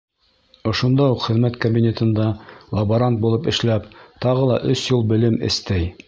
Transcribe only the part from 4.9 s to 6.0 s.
белем эстәй.